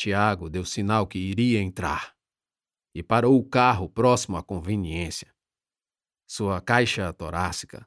Tiago 0.00 0.48
deu 0.48 0.64
sinal 0.64 1.06
que 1.06 1.18
iria 1.18 1.60
entrar 1.60 2.16
e 2.94 3.02
parou 3.02 3.38
o 3.38 3.46
carro 3.46 3.86
próximo 3.86 4.38
à 4.38 4.42
conveniência. 4.42 5.36
Sua 6.26 6.58
caixa 6.58 7.12
torácica 7.12 7.86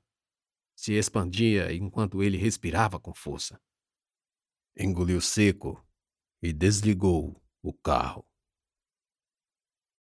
se 0.76 0.94
expandia 0.94 1.73
enquanto 1.73 2.21
ele 2.21 2.38
respirava 2.38 2.99
com 2.99 3.15
força. 3.15 3.60
Engoliu 4.78 5.20
seco 5.20 5.84
e 6.39 6.54
desligou 6.54 7.44
o 7.63 7.73
carro. 7.73 8.23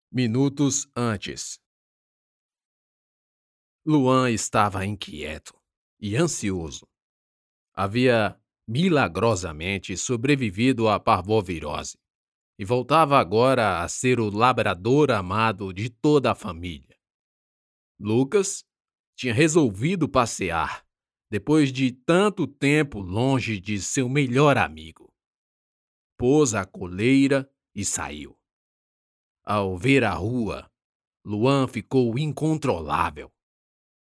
Minutos 0.09 0.89
antes. 0.95 1.61
Luan 3.85 4.31
estava 4.31 4.87
inquieto 4.87 5.61
e 5.99 6.15
ansioso. 6.15 6.89
Havia 7.75 8.41
milagrosamente 8.69 9.97
sobrevivido 9.97 10.91
à 10.91 11.01
parvovirose 11.01 11.99
e 12.59 12.67
voltava 12.67 13.19
agora 13.19 13.83
a 13.83 13.89
ser 13.89 14.21
o 14.21 14.29
labrador 14.29 15.11
amado 15.11 15.73
de 15.73 15.89
toda 15.89 16.33
a 16.33 16.35
família. 16.35 16.99
Lucas 17.99 18.63
tinha 19.17 19.33
resolvido 19.33 20.07
passear 20.07 20.85
depois 21.31 21.73
de 21.73 21.93
tanto 21.93 22.47
tempo 22.47 23.01
longe 23.01 23.59
de 23.59 23.81
seu 23.81 24.09
melhor 24.09 24.59
amigo. 24.59 25.11
Pôs 26.19 26.53
a 26.53 26.67
coleira 26.67 27.51
e 27.75 27.85
saiu. 27.85 28.37
Ao 29.45 29.79
ver 29.79 30.05
a 30.05 30.13
rua, 30.13 30.71
Luan 31.25 31.67
ficou 31.67 32.19
incontrolável. 32.19 33.33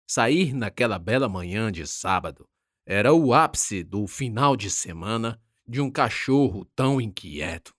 Sair 0.07 0.53
naquela 0.53 0.99
bela 0.99 1.29
manhã 1.29 1.71
de 1.71 1.87
sábado 1.87 2.50
era 2.91 3.13
o 3.13 3.33
ápice 3.33 3.85
do 3.85 4.05
final 4.05 4.57
de 4.57 4.69
semana 4.69 5.41
de 5.65 5.79
um 5.79 5.89
cachorro 5.89 6.65
tão 6.75 6.99
inquieto. 6.99 7.73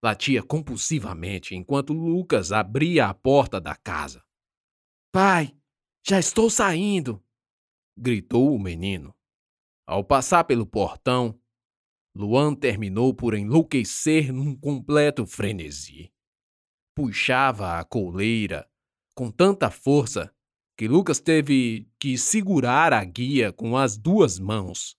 Latia 0.00 0.40
compulsivamente 0.40 1.56
enquanto 1.56 1.92
Lucas 1.92 2.52
abria 2.52 3.06
a 3.06 3.12
porta 3.12 3.60
da 3.60 3.74
casa. 3.74 4.24
Pai, 5.10 5.52
já 6.06 6.20
estou 6.20 6.48
saindo! 6.48 7.20
gritou 7.98 8.54
o 8.54 8.58
menino. 8.58 9.12
Ao 9.84 10.04
passar 10.04 10.44
pelo 10.44 10.64
portão, 10.64 11.36
Luan 12.14 12.54
terminou 12.54 13.12
por 13.12 13.34
enlouquecer 13.34 14.32
num 14.32 14.54
completo 14.54 15.26
frenesi. 15.26 16.12
Puxava 16.94 17.80
a 17.80 17.84
coleira 17.84 18.70
com 19.12 19.28
tanta 19.28 19.72
força 19.72 20.32
que 20.80 20.88
Lucas 20.88 21.20
teve 21.20 21.86
que 21.98 22.16
segurar 22.16 22.94
a 22.94 23.04
guia 23.04 23.52
com 23.52 23.76
as 23.76 23.98
duas 23.98 24.38
mãos. 24.38 24.96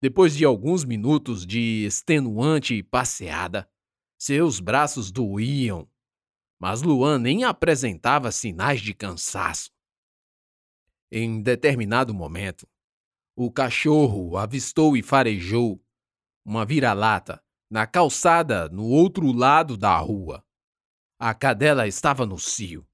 Depois 0.00 0.36
de 0.36 0.44
alguns 0.44 0.84
minutos 0.84 1.44
de 1.44 1.84
extenuante 1.84 2.80
passeada, 2.80 3.68
seus 4.16 4.60
braços 4.60 5.10
doíam, 5.10 5.90
mas 6.56 6.82
Luan 6.82 7.18
nem 7.18 7.42
apresentava 7.42 8.30
sinais 8.30 8.80
de 8.80 8.94
cansaço. 8.94 9.72
Em 11.10 11.42
determinado 11.42 12.14
momento, 12.14 12.64
o 13.34 13.50
cachorro 13.50 14.36
avistou 14.36 14.96
e 14.96 15.02
farejou 15.02 15.84
uma 16.44 16.64
vira-lata 16.64 17.42
na 17.68 17.88
calçada 17.88 18.68
no 18.68 18.84
outro 18.84 19.32
lado 19.32 19.76
da 19.76 19.96
rua. 19.96 20.44
A 21.18 21.34
cadela 21.34 21.88
estava 21.88 22.24
no 22.24 22.38
cio 22.38 22.88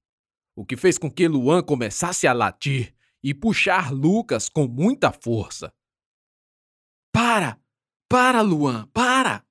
o 0.57 0.65
que 0.65 0.75
fez 0.75 0.97
com 0.97 1.09
que 1.09 1.27
Luan 1.27 1.61
começasse 1.61 2.25
a 2.25 2.33
latir 2.33 2.91
e 3.23 3.31
puxar 3.31 3.93
Lucas 3.93 4.49
com 4.49 4.67
muita 4.67 5.11
força. 5.11 5.71
Para! 7.13 7.61
Para, 8.09 8.41
Luan! 8.41 8.87
Para! 8.87 9.45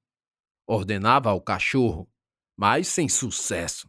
ordenava 0.66 1.30
ao 1.30 1.40
cachorro, 1.40 2.10
mas 2.58 2.88
sem 2.88 3.08
sucesso. 3.08 3.88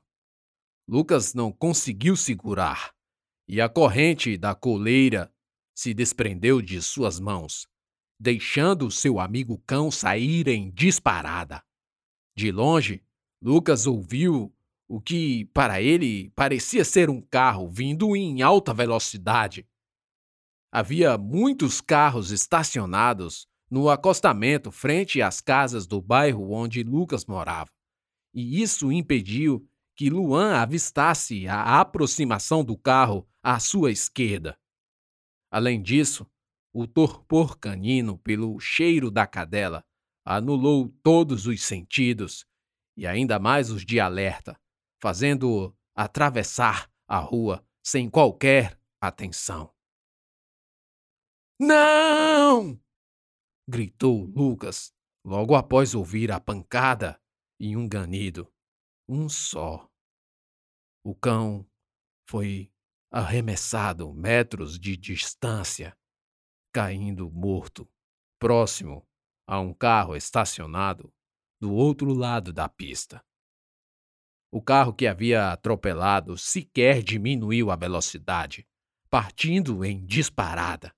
Lucas 0.88 1.34
não 1.34 1.52
conseguiu 1.52 2.16
segurar 2.16 2.94
e 3.48 3.60
a 3.60 3.68
corrente 3.68 4.38
da 4.38 4.54
coleira 4.54 5.34
se 5.74 5.96
desprendeu 5.96 6.62
de 6.62 6.80
suas 6.84 7.20
mãos, 7.20 7.68
deixando 8.20 8.92
seu 8.92 9.20
amigo 9.20 9.58
cão 9.66 9.90
sair 9.90 10.48
em 10.48 10.70
disparada. 10.70 11.64
De 12.36 12.52
longe, 12.52 13.04
Lucas 13.42 13.88
ouviu 13.88 14.56
o 14.88 15.02
que 15.02 15.46
para 15.54 15.82
ele 15.82 16.30
parecia 16.32 16.86
ser 16.86 17.10
um 17.10 17.22
carro 17.22 17.70
vindo 17.70 18.16
em 18.16 18.42
alta 18.42 18.74
velocidade. 18.74 19.68
Havia 20.72 21.18
muitos 21.18 21.82
carros 21.82 22.32
estacionados 22.32 23.48
no 23.70 23.90
acostamento 23.90 24.72
frente 24.72 25.22
às 25.22 25.42
casas 25.42 25.86
do 25.86 26.02
bairro 26.02 26.52
onde 26.52 26.84
Lucas 26.84 27.26
morava, 27.26 27.70
e 28.34 28.62
isso 28.62 28.92
impediu 28.92 29.68
que 29.96 30.10
Luan 30.10 30.56
avistasse 30.56 31.48
a 31.48 31.82
aproximação 31.82 32.64
do 32.64 32.78
carro 32.78 33.28
à 33.44 33.60
sua 33.60 33.92
esquerda. 33.92 34.58
Além 35.52 35.82
disso, 35.82 36.30
o 36.72 36.86
torpor 36.86 37.58
canino 37.58 38.18
pelo 38.20 38.60
cheiro 38.60 39.10
da 39.10 39.26
cadela 39.26 39.84
anulou 40.24 40.90
todos 41.02 41.48
os 41.48 41.64
sentidos, 41.64 42.46
e 42.96 43.08
ainda 43.08 43.40
mais 43.40 43.72
os 43.72 43.86
de 43.86 44.00
alerta, 44.00 44.60
fazendo-o 45.02 45.76
atravessar 45.96 46.92
a 47.08 47.20
rua 47.20 47.66
sem 47.84 48.10
qualquer 48.10 48.80
atenção. 49.02 49.74
Não! 51.60 52.80
gritou 53.68 54.26
Lucas, 54.26 54.94
logo 55.26 55.56
após 55.56 55.94
ouvir 55.94 56.32
a 56.32 56.40
pancada 56.40 57.20
e 57.60 57.76
um 57.76 57.88
ganido. 57.88 58.52
Um 59.10 59.28
só. 59.28 59.90
O 61.04 61.16
cão 61.16 61.66
foi 62.30 62.72
arremessado 63.12 64.14
metros 64.14 64.78
de 64.78 64.96
distância, 64.98 65.98
caindo 66.74 67.32
morto, 67.32 67.90
próximo 68.40 69.08
a 69.48 69.60
um 69.60 69.74
carro 69.74 70.16
estacionado 70.16 71.14
do 71.60 71.74
outro 71.74 72.14
lado 72.14 72.52
da 72.52 72.68
pista. 72.68 73.24
O 74.58 74.62
carro 74.62 74.92
que 74.92 75.06
havia 75.06 75.52
atropelado 75.52 76.36
sequer 76.36 77.04
diminuiu 77.04 77.70
a 77.70 77.76
velocidade, 77.76 78.68
partindo 79.08 79.86
em 79.86 80.04
disparada. 80.04 80.92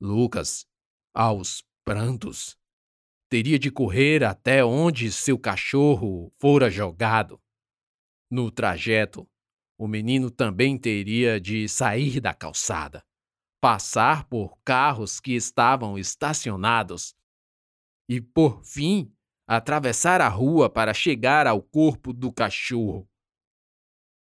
Lucas, 0.00 0.64
aos 1.12 1.64
prantos, 1.84 2.56
teria 3.28 3.58
de 3.58 3.72
correr 3.72 4.22
até 4.22 4.64
onde 4.64 5.10
seu 5.10 5.36
cachorro 5.36 6.32
fora 6.38 6.70
jogado. 6.70 7.42
No 8.30 8.52
trajeto, 8.52 9.28
o 9.76 9.88
menino 9.88 10.30
também 10.30 10.78
teria 10.78 11.40
de 11.40 11.68
sair 11.68 12.20
da 12.20 12.32
calçada, 12.32 13.04
passar 13.60 14.28
por 14.28 14.56
carros 14.64 15.18
que 15.18 15.32
estavam 15.32 15.98
estacionados 15.98 17.16
e, 18.08 18.20
por 18.20 18.64
fim, 18.64 19.12
atravessar 19.46 20.20
a 20.20 20.28
rua 20.28 20.70
para 20.70 20.94
chegar 20.94 21.46
ao 21.46 21.62
corpo 21.62 22.12
do 22.12 22.32
cachorro. 22.32 23.08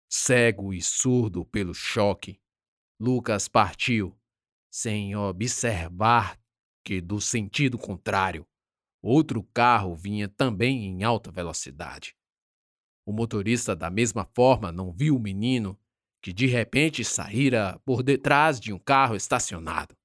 Cego 0.10 0.74
e 0.74 0.82
surdo 0.82 1.46
pelo 1.46 1.74
choque, 1.74 2.40
Lucas 3.00 3.48
partiu, 3.48 4.18
sem 4.70 5.16
observar 5.16 6.40
que, 6.84 7.02
do 7.02 7.20
sentido 7.20 7.78
contrário, 7.78 8.48
outro 9.02 9.44
carro 9.54 9.96
vinha 9.96 10.28
também 10.30 10.86
em 10.86 11.04
alta 11.04 11.32
velocidade. 11.32 12.16
O 13.06 13.12
motorista, 13.12 13.76
da 13.76 13.90
mesma 13.90 14.26
forma, 14.26 14.72
não 14.72 14.92
viu 14.92 15.16
o 15.16 15.20
menino 15.20 15.80
que 16.22 16.32
de 16.32 16.46
repente 16.46 17.04
saíra 17.04 17.80
por 17.84 18.04
detrás 18.04 18.60
de 18.60 18.72
um 18.72 18.78
carro 18.78 19.16
estacionado. 19.16 19.98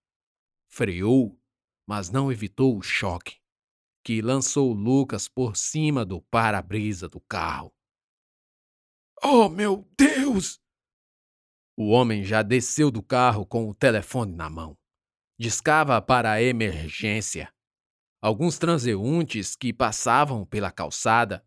Freou, 0.69 1.39
mas 1.87 2.11
não 2.11 2.33
evitou 2.33 2.77
o 2.77 2.83
choque 2.83 3.37
que 4.07 4.23
lançou 4.23 4.73
Lucas 4.73 5.27
por 5.27 5.57
cima 5.57 6.05
do 6.05 6.23
para-brisa 6.23 7.09
do 7.09 7.21
carro. 7.23 7.75
Oh, 9.21 9.49
meu 9.49 9.85
Deus! 9.99 10.61
O 11.77 11.89
homem 11.89 12.23
já 12.23 12.41
desceu 12.41 12.89
do 12.89 13.03
carro 13.03 13.45
com 13.45 13.69
o 13.69 13.75
telefone 13.75 14.33
na 14.33 14.49
mão. 14.49 14.79
Discava 15.37 16.01
para 16.01 16.31
a 16.31 16.41
emergência. 16.41 17.53
Alguns 18.23 18.59
transeuntes 18.59 19.57
que 19.57 19.73
passavam 19.73 20.47
pela 20.47 20.71
calçada 20.71 21.45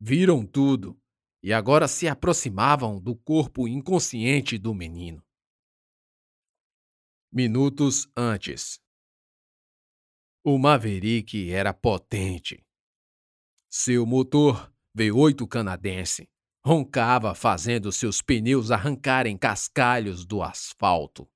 viram 0.00 0.46
tudo 0.46 0.96
e 1.42 1.52
agora 1.52 1.88
se 1.88 2.06
aproximavam 2.06 3.00
do 3.00 3.16
corpo 3.16 3.66
inconsciente 3.66 4.56
do 4.56 4.72
menino. 4.72 5.20
Minutos 7.32 8.08
antes. 8.16 8.80
O 10.50 10.56
Maverick 10.56 11.52
era 11.52 11.74
potente. 11.74 12.66
Seu 13.70 14.06
motor 14.06 14.72
V8 14.96 15.46
canadense 15.46 16.26
roncava 16.64 17.34
fazendo 17.34 17.92
seus 17.92 18.22
pneus 18.22 18.70
arrancarem 18.70 19.36
cascalhos 19.36 20.24
do 20.24 20.42
asfalto. 20.42 21.28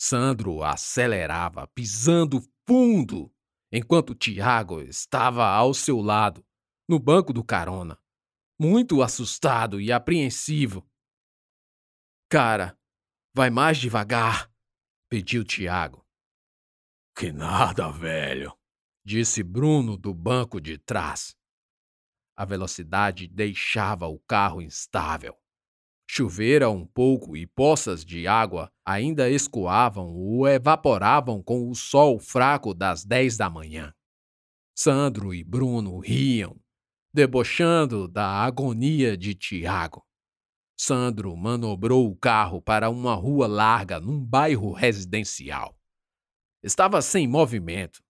Sandro 0.00 0.62
acelerava, 0.62 1.66
pisando 1.74 2.40
fundo 2.64 3.28
enquanto 3.72 4.14
Tiago 4.14 4.80
estava 4.80 5.44
ao 5.44 5.74
seu 5.74 6.00
lado, 6.00 6.46
no 6.88 7.00
banco 7.00 7.32
do 7.32 7.42
carona, 7.42 7.98
muito 8.56 9.02
assustado 9.02 9.80
e 9.80 9.90
apreensivo. 9.90 10.88
Cara, 12.30 12.78
vai 13.34 13.50
mais 13.50 13.78
devagar, 13.78 14.48
pediu 15.08 15.42
Tiago. 15.42 16.01
Que 17.14 17.30
nada, 17.30 17.90
velho, 17.90 18.52
disse 19.04 19.42
Bruno 19.42 19.96
do 19.96 20.14
banco 20.14 20.60
de 20.60 20.78
trás. 20.78 21.36
A 22.36 22.44
velocidade 22.44 23.28
deixava 23.28 24.08
o 24.08 24.18
carro 24.20 24.62
instável. 24.62 25.36
Chovera 26.08 26.68
um 26.68 26.86
pouco 26.86 27.36
e 27.36 27.46
poças 27.46 28.04
de 28.04 28.26
água 28.26 28.70
ainda 28.84 29.30
escoavam 29.30 30.10
ou 30.14 30.48
evaporavam 30.48 31.42
com 31.42 31.68
o 31.68 31.74
sol 31.74 32.18
fraco 32.18 32.74
das 32.74 33.04
dez 33.04 33.36
da 33.36 33.48
manhã. 33.48 33.94
Sandro 34.74 35.34
e 35.34 35.44
Bruno 35.44 35.98
riam, 35.98 36.58
debochando 37.14 38.08
da 38.08 38.26
agonia 38.26 39.16
de 39.16 39.34
Tiago. 39.34 40.04
Sandro 40.76 41.36
manobrou 41.36 42.10
o 42.10 42.16
carro 42.16 42.60
para 42.60 42.90
uma 42.90 43.14
rua 43.14 43.46
larga 43.46 44.00
num 44.00 44.18
bairro 44.24 44.72
residencial. 44.72 45.78
Estava 46.62 47.02
sem 47.02 47.26
movimento, 47.26 48.02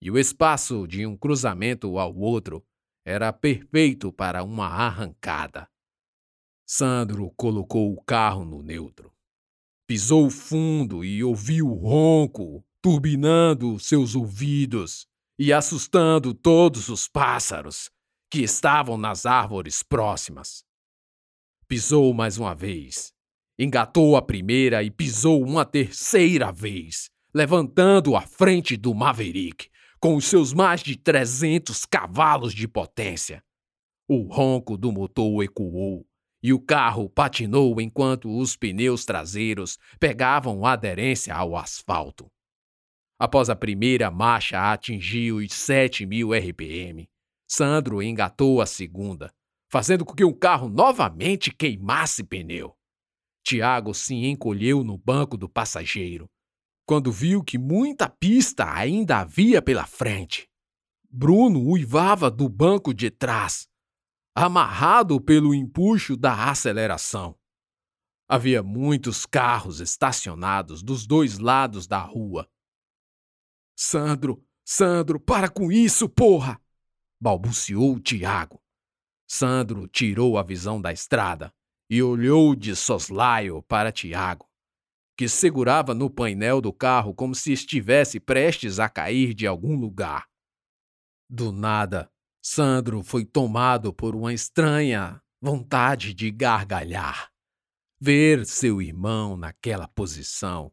e 0.00 0.10
o 0.10 0.18
espaço 0.18 0.86
de 0.88 1.06
um 1.06 1.16
cruzamento 1.16 1.98
ao 1.98 2.14
outro 2.16 2.64
era 3.04 3.32
perfeito 3.32 4.12
para 4.12 4.42
uma 4.42 4.66
arrancada. 4.66 5.68
Sandro 6.66 7.30
colocou 7.36 7.92
o 7.92 8.02
carro 8.02 8.44
no 8.44 8.62
neutro. 8.62 9.12
Pisou 9.86 10.30
fundo 10.30 11.04
e 11.04 11.22
ouviu 11.22 11.68
o 11.68 11.74
ronco 11.74 12.64
turbinando 12.82 13.78
seus 13.78 14.16
ouvidos 14.16 15.06
e 15.38 15.52
assustando 15.52 16.34
todos 16.34 16.88
os 16.88 17.06
pássaros 17.06 17.90
que 18.30 18.40
estavam 18.40 18.96
nas 18.96 19.24
árvores 19.26 19.82
próximas. 19.82 20.64
Pisou 21.68 22.12
mais 22.12 22.38
uma 22.38 22.54
vez. 22.54 23.12
Engatou 23.58 24.16
a 24.16 24.22
primeira 24.22 24.82
e 24.82 24.90
pisou 24.90 25.44
uma 25.44 25.64
terceira 25.64 26.50
vez, 26.50 27.10
levantando 27.34 28.14
a 28.14 28.22
frente 28.22 28.76
do 28.76 28.94
Maverick, 28.94 29.70
com 29.98 30.16
os 30.16 30.26
seus 30.26 30.52
mais 30.52 30.82
de 30.82 30.96
300 30.96 31.84
cavalos 31.84 32.52
de 32.52 32.68
potência. 32.68 33.42
O 34.08 34.22
ronco 34.22 34.76
do 34.76 34.92
motor 34.92 35.42
ecoou 35.42 36.06
e 36.42 36.52
o 36.52 36.60
carro 36.60 37.08
patinou 37.08 37.80
enquanto 37.80 38.36
os 38.36 38.56
pneus 38.56 39.04
traseiros 39.04 39.78
pegavam 40.00 40.66
aderência 40.66 41.34
ao 41.34 41.56
asfalto. 41.56 42.26
Após 43.18 43.48
a 43.48 43.54
primeira 43.54 44.10
marcha 44.10 44.72
atingir 44.72 45.32
os 45.32 45.52
7 45.52 46.04
mil 46.04 46.34
RPM, 46.34 47.08
Sandro 47.46 48.02
engatou 48.02 48.60
a 48.60 48.66
segunda, 48.66 49.32
fazendo 49.70 50.04
com 50.04 50.14
que 50.14 50.24
o 50.24 50.34
carro 50.34 50.68
novamente 50.68 51.54
queimasse 51.54 52.24
pneu. 52.24 52.74
Tiago 53.44 53.94
se 53.94 54.14
encolheu 54.14 54.82
no 54.82 54.98
banco 54.98 55.36
do 55.36 55.48
passageiro, 55.48 56.28
quando 56.84 57.12
viu 57.12 57.42
que 57.42 57.58
muita 57.58 58.08
pista 58.08 58.72
ainda 58.72 59.18
havia 59.18 59.62
pela 59.62 59.86
frente. 59.86 60.48
Bruno 61.10 61.60
uivava 61.60 62.30
do 62.30 62.48
banco 62.48 62.94
de 62.94 63.10
trás, 63.10 63.68
amarrado 64.34 65.20
pelo 65.20 65.54
empuxo 65.54 66.16
da 66.16 66.50
aceleração. 66.50 67.38
Havia 68.28 68.62
muitos 68.62 69.26
carros 69.26 69.80
estacionados 69.80 70.82
dos 70.82 71.06
dois 71.06 71.38
lados 71.38 71.86
da 71.86 71.98
rua. 71.98 72.48
Sandro, 73.76 74.42
Sandro, 74.64 75.20
para 75.20 75.48
com 75.48 75.70
isso, 75.70 76.08
porra! 76.08 76.60
balbuciou 77.20 78.00
Tiago. 78.00 78.60
Sandro 79.26 79.86
tirou 79.86 80.36
a 80.36 80.42
visão 80.42 80.80
da 80.80 80.92
estrada 80.92 81.54
e 81.88 82.02
olhou 82.02 82.54
de 82.54 82.74
soslaio 82.74 83.62
para 83.62 83.92
Tiago, 83.92 84.48
que 85.16 85.28
segurava 85.28 85.94
no 85.94 86.10
painel 86.10 86.60
do 86.60 86.72
carro 86.72 87.14
como 87.14 87.34
se 87.34 87.52
estivesse 87.52 88.18
prestes 88.18 88.78
a 88.78 88.88
cair 88.88 89.34
de 89.34 89.46
algum 89.46 89.76
lugar. 89.76 90.26
Do 91.28 91.52
nada, 91.52 92.10
Sandro 92.42 93.02
foi 93.02 93.24
tomado 93.24 93.92
por 93.92 94.16
uma 94.16 94.32
estranha 94.32 95.22
vontade 95.40 96.14
de 96.14 96.30
gargalhar. 96.30 97.30
Ver 98.00 98.44
seu 98.46 98.82
irmão 98.82 99.36
naquela 99.36 99.86
posição 99.86 100.72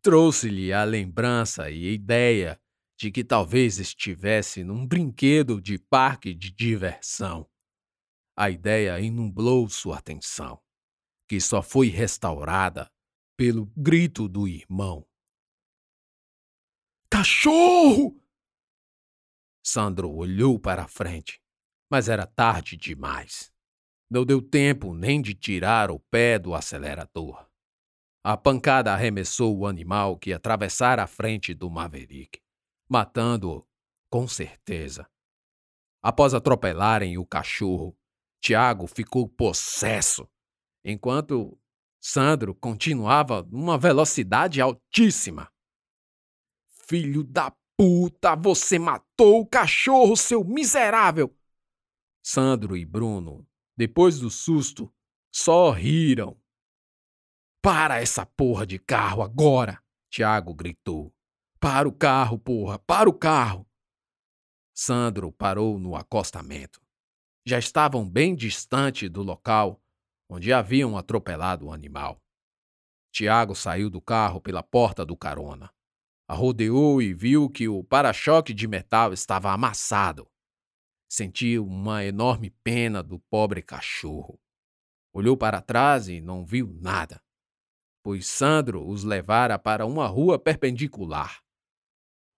trouxe-lhe 0.00 0.72
a 0.72 0.84
lembrança 0.84 1.70
e 1.70 1.88
a 1.88 1.92
ideia 1.92 2.60
de 2.96 3.10
que 3.10 3.24
talvez 3.24 3.78
estivesse 3.78 4.64
num 4.64 4.86
brinquedo 4.86 5.60
de 5.60 5.78
parque 5.78 6.34
de 6.34 6.50
diversão. 6.50 7.48
A 8.36 8.50
ideia 8.50 8.98
inublou 9.00 9.68
sua 9.68 9.98
atenção, 9.98 10.60
que 11.28 11.40
só 11.40 11.62
foi 11.62 11.88
restaurada 11.88 12.90
pelo 13.38 13.66
grito 13.76 14.28
do 14.28 14.48
irmão. 14.48 15.06
Cachorro! 17.08 18.20
Sandro 19.64 20.10
olhou 20.10 20.58
para 20.58 20.82
a 20.82 20.88
frente, 20.88 21.40
mas 21.88 22.08
era 22.08 22.26
tarde 22.26 22.76
demais. 22.76 23.52
Não 24.10 24.24
deu 24.24 24.42
tempo 24.42 24.92
nem 24.92 25.22
de 25.22 25.34
tirar 25.34 25.88
o 25.88 26.00
pé 26.00 26.36
do 26.36 26.52
acelerador. 26.52 27.48
A 28.24 28.36
pancada 28.36 28.92
arremessou 28.92 29.56
o 29.56 29.68
animal 29.68 30.18
que 30.18 30.32
atravessara 30.32 31.04
a 31.04 31.06
frente 31.06 31.54
do 31.54 31.70
Maverick, 31.70 32.40
matando-o 32.90 33.64
com 34.10 34.26
certeza. 34.26 35.08
Após 36.02 36.34
atropelarem 36.34 37.16
o 37.18 37.24
cachorro, 37.24 37.96
Tiago 38.40 38.88
ficou 38.88 39.28
possesso, 39.28 40.28
enquanto 40.84 41.56
Sandro 42.00 42.54
continuava 42.54 43.42
numa 43.42 43.76
velocidade 43.76 44.60
altíssima. 44.60 45.50
Filho 46.86 47.22
da 47.22 47.54
puta, 47.76 48.34
você 48.34 48.78
matou 48.78 49.40
o 49.40 49.46
cachorro, 49.46 50.16
seu 50.16 50.44
miserável! 50.44 51.36
Sandro 52.22 52.76
e 52.76 52.84
Bruno, 52.84 53.46
depois 53.76 54.18
do 54.20 54.30
susto, 54.30 54.92
só 55.32 55.70
riram. 55.70 56.40
Para 57.62 58.00
essa 58.00 58.24
porra 58.24 58.66
de 58.66 58.78
carro 58.78 59.22
agora! 59.22 59.82
Tiago 60.10 60.54
gritou. 60.54 61.14
Para 61.60 61.88
o 61.88 61.92
carro, 61.92 62.38
porra, 62.38 62.78
para 62.78 63.08
o 63.08 63.12
carro! 63.12 63.68
Sandro 64.72 65.32
parou 65.32 65.78
no 65.78 65.96
acostamento 65.96 66.80
já 67.48 67.58
estavam 67.58 68.08
bem 68.08 68.34
distante 68.34 69.08
do 69.08 69.22
local 69.22 69.80
onde 70.28 70.52
haviam 70.52 70.96
atropelado 70.96 71.66
o 71.66 71.72
animal. 71.72 72.22
Tiago 73.10 73.54
saiu 73.54 73.88
do 73.88 74.00
carro 74.00 74.40
pela 74.40 74.62
porta 74.62 75.04
do 75.04 75.16
carona. 75.16 75.72
Arrodeou 76.28 77.00
e 77.00 77.14
viu 77.14 77.48
que 77.48 77.66
o 77.68 77.82
para-choque 77.82 78.52
de 78.52 78.68
metal 78.68 79.12
estava 79.12 79.50
amassado. 79.50 80.30
Sentiu 81.08 81.66
uma 81.66 82.04
enorme 82.04 82.50
pena 82.62 83.02
do 83.02 83.18
pobre 83.18 83.62
cachorro. 83.62 84.38
Olhou 85.10 85.38
para 85.38 85.62
trás 85.62 86.06
e 86.06 86.20
não 86.20 86.44
viu 86.44 86.76
nada, 86.80 87.22
pois 88.02 88.26
Sandro 88.26 88.86
os 88.86 89.04
levara 89.04 89.58
para 89.58 89.86
uma 89.86 90.06
rua 90.06 90.38
perpendicular. 90.38 91.42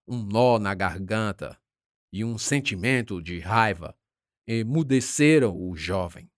Um 0.06 0.22
nó 0.22 0.58
na 0.58 0.72
garganta 0.72 1.60
e 2.12 2.24
um 2.24 2.38
sentimento 2.38 3.20
de 3.20 3.40
raiva 3.40 3.96
emudeceram 4.46 5.56
o 5.60 5.76
jovem. 5.76 6.29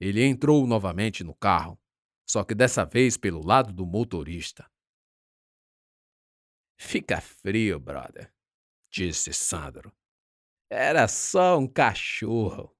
Ele 0.00 0.24
entrou 0.24 0.66
novamente 0.66 1.24
no 1.24 1.34
carro, 1.34 1.78
só 2.26 2.44
que 2.44 2.54
dessa 2.54 2.84
vez 2.84 3.16
pelo 3.16 3.44
lado 3.44 3.72
do 3.72 3.84
motorista. 3.84 4.70
Fica 6.78 7.20
frio, 7.20 7.80
brother, 7.80 8.32
disse 8.90 9.32
Sandro. 9.32 9.92
Era 10.70 11.08
só 11.08 11.58
um 11.58 11.66
cachorro. 11.66 12.77